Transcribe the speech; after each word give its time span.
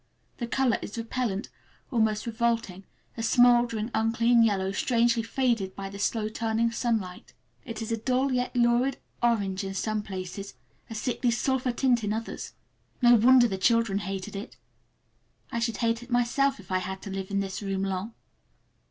The 0.39 0.47
color 0.47 0.79
is 0.81 0.97
repellant, 0.97 1.49
almost 1.91 2.25
revolting; 2.25 2.85
a 3.17 3.21
smouldering, 3.21 3.91
unclean 3.93 4.41
yellow, 4.41 4.71
strangely 4.71 5.21
faded 5.21 5.75
by 5.75 5.91
the 5.91 5.99
slow 5.99 6.27
turning 6.27 6.71
sunlight. 6.71 7.35
It 7.65 7.83
is 7.83 7.91
a 7.91 7.97
dull 7.97 8.33
yet 8.33 8.55
lurid 8.55 8.97
orange 9.21 9.63
in 9.63 9.75
some 9.75 10.01
places, 10.01 10.55
a 10.89 10.95
sickly 10.95 11.29
sulphur 11.29 11.71
tint 11.71 12.03
in 12.03 12.13
others. 12.13 12.53
No 12.99 13.13
wonder 13.13 13.47
the 13.47 13.59
children 13.59 13.99
hated 13.99 14.35
it! 14.35 14.57
I 15.51 15.59
should 15.59 15.77
hate 15.77 16.01
it 16.01 16.09
myself 16.09 16.59
if 16.59 16.71
I 16.71 16.79
had 16.79 17.03
to 17.03 17.11
live 17.11 17.29
in 17.29 17.39
this 17.39 17.61
room 17.61 17.83
long. 17.83 18.15